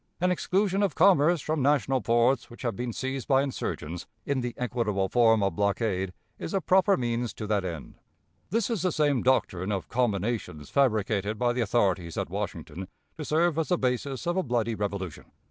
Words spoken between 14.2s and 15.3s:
of a bloody revolution.